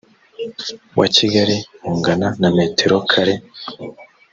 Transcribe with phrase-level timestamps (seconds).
[0.99, 3.35] wa kigali bungana na metero kare